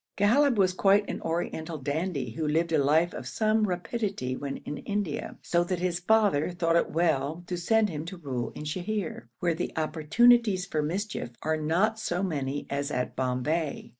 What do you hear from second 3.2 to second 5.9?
some rapidity when in India, so that